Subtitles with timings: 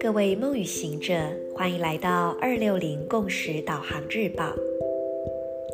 [0.00, 1.14] 各位梦与行者，
[1.54, 4.54] 欢迎来到二六零共识导航日报。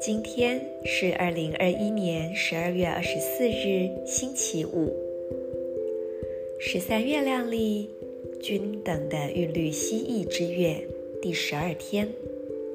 [0.00, 4.92] 今天是二零二一年十二月二十四日，星期五。
[6.58, 7.90] 十三月亮里
[8.40, 10.76] 均等的韵律蜥蜴之月
[11.20, 12.08] 第十二天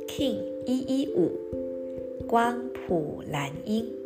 [0.07, 1.31] ，King 一一五，
[2.27, 3.96] 光谱蓝鹰。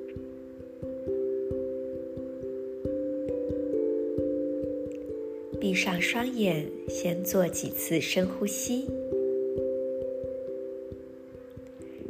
[5.62, 8.90] 闭上双眼，先做几次深呼吸。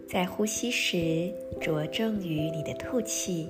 [0.08, 1.30] 在呼吸时，
[1.60, 3.50] 着重于你的吐气，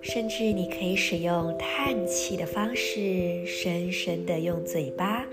[0.00, 5.24] 甚至你可以使用叹气的方式，深深的用嘴巴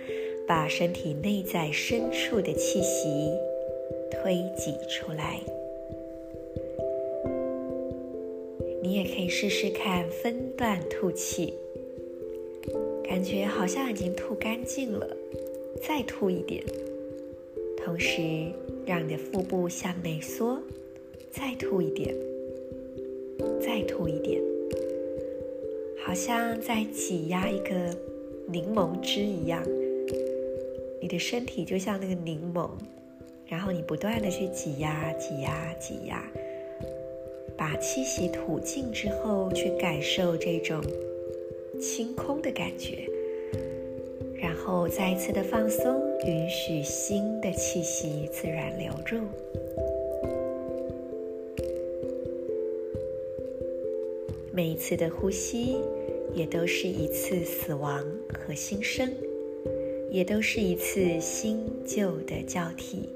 [0.48, 3.32] 把身体内在深处的气息
[4.12, 5.40] 推挤出来。
[8.84, 11.56] 你也可以试试看分段吐气。
[13.08, 15.08] 感觉好像已经吐干净了，
[15.82, 16.64] 再吐一点。
[17.78, 18.22] 同时，
[18.86, 20.62] 让你的腹部向内缩，
[21.32, 22.14] 再吐一点，
[23.62, 24.42] 再吐一点，
[26.06, 27.98] 好像在挤压一个
[28.46, 29.64] 柠檬汁一样。
[31.02, 32.70] 你的身体就像那个柠檬，
[33.48, 36.22] 然后你不断的去挤压、挤压、挤压，
[37.56, 40.84] 把气息吐尽之后，去感受这种。
[41.80, 43.08] 清空的感觉，
[44.36, 49.20] 然后再一次的放松，允许新的气息自然流入。
[54.52, 55.78] 每一次的呼吸，
[56.34, 59.14] 也都是一次死亡和新生，
[60.10, 63.10] 也都是一次新旧的交替。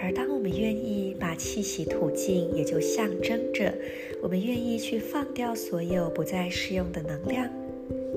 [0.00, 3.72] 而当我们愿意把气息吐尽，也就象征着
[4.22, 7.48] 我们愿意去放掉所有不再适用的能量，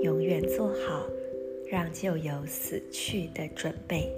[0.02, 1.06] 永远做好
[1.70, 4.12] 让旧有死去的准备。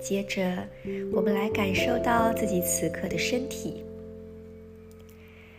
[0.00, 0.68] 接着，
[1.12, 3.82] 我们来感受到自己此刻的身体。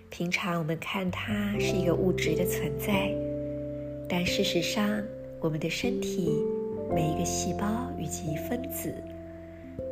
[0.10, 3.12] 平常我们看它是一个物质的存在，
[4.08, 5.04] 但事实上，
[5.42, 6.32] 我们的身体。
[6.94, 8.94] 每一个细胞以及分子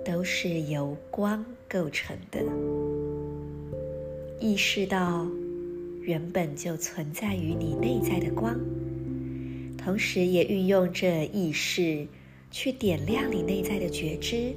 [0.05, 2.41] 都是由光构成的。
[4.39, 5.25] 意识到
[6.01, 8.59] 原本就存在于你内在的光，
[9.77, 12.05] 同时也运用这意识
[12.51, 14.53] 去点亮你内在的觉知，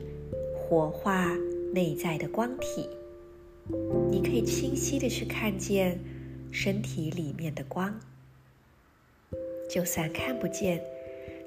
[0.56, 1.36] 活化
[1.72, 2.88] 内在的光体。
[4.10, 5.98] 你可以清晰的去看见
[6.50, 7.98] 身体里面的光，
[9.70, 10.80] 就算看不见。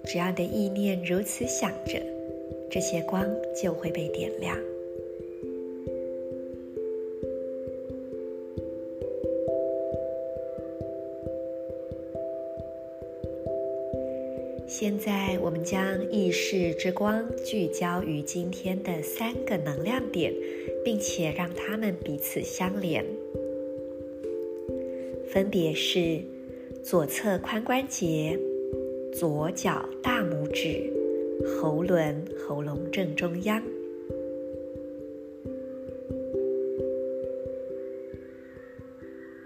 [0.05, 2.01] 只要你的意念如此想着，
[2.69, 4.57] 这些光就会被点亮。
[14.67, 20.33] 现在，我们将意识之光聚焦于今天的三个能量点，
[20.85, 23.03] 并且让它们彼此相连，
[25.27, 26.21] 分别是
[26.81, 28.39] 左侧髋关节。
[29.13, 30.91] 左脚大拇指，
[31.45, 33.61] 喉轮，喉咙正中央，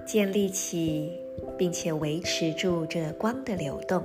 [0.05, 1.11] 建立起
[1.57, 4.03] 并且维持住这光的流动，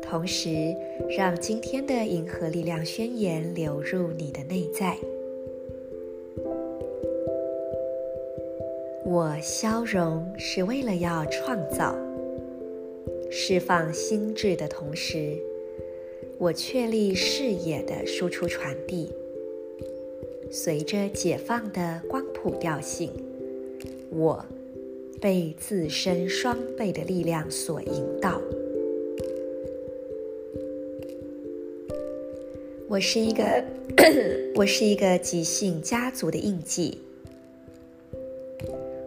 [0.00, 0.74] 同时
[1.08, 4.96] 让今天的银河力量宣言流入你的内在。
[9.04, 11.94] 我消融是为了要创造。
[13.32, 15.38] 释放心智的同时，
[16.36, 19.08] 我确立视野的输出传递。
[20.50, 23.12] 随着解放的光谱调性，
[24.10, 24.44] 我
[25.20, 28.42] 被自身双倍的力量所引导。
[32.88, 33.64] 我是一个，
[34.56, 36.98] 我是一个即兴家族的印记。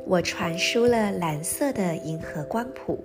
[0.05, 3.03] 我传输了蓝色的银河光谱。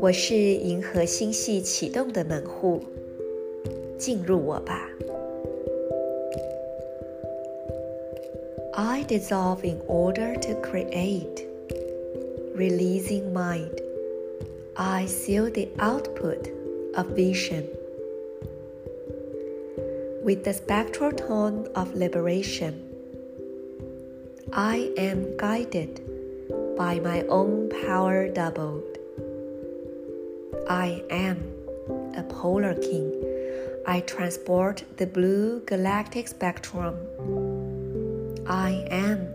[0.00, 2.80] 我是银河星系启动的门户，
[3.98, 4.88] 进入我吧。
[8.72, 11.44] I dissolve in order to create,
[12.54, 13.82] releasing mind.
[14.74, 16.48] I seal the output
[16.94, 17.64] of vision
[20.24, 22.74] with the spectral tone of liberation.
[24.52, 26.00] I am guided
[26.76, 28.93] by my own power doubled.
[30.68, 31.38] I am
[32.16, 33.12] a polar king.
[33.86, 36.96] I transport the blue galactic spectrum.
[38.46, 39.34] I am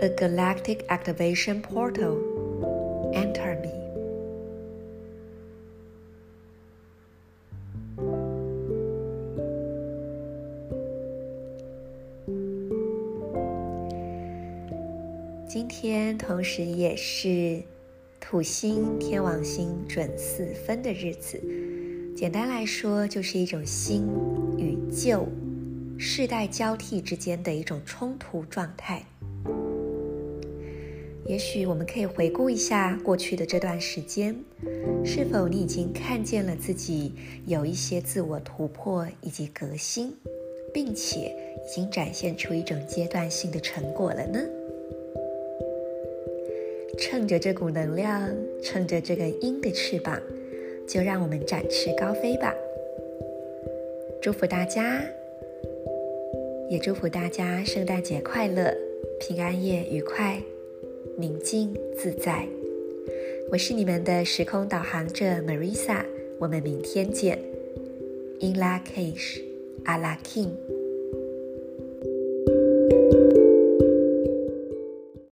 [0.00, 3.12] a galactic activation portal.
[3.14, 3.80] Enter me.
[15.52, 17.60] 今天同时也是
[18.27, 21.39] 土星天王星准四分的日子。
[22.15, 24.07] 简单来说，就是一种新
[24.57, 25.27] 与旧、
[25.95, 29.05] 世代交替之间的一种冲突状态。
[31.27, 34.35] 也许我们可以回顾一下过去的这段时间，
[35.05, 37.13] 是否你已经看见了自己
[37.45, 40.11] 有一些自我突破以及革新，
[40.73, 41.27] 并且
[41.63, 44.39] 已经展现出一种阶段性的成果了呢？
[46.97, 50.21] 趁着这股能量，趁着这个鹰的翅膀，
[50.87, 52.53] 就让我们展翅高飞吧！
[54.21, 55.03] 祝福大家，
[56.69, 58.73] 也祝福大家圣诞节快乐，
[59.19, 60.41] 平安夜愉快，
[61.17, 62.47] 宁静自在。
[63.51, 66.03] 我是你们的时空导航者 Marisa，
[66.39, 67.37] 我们明天见。
[68.39, 69.41] In Lak'ech,
[69.85, 70.49] Ala K'in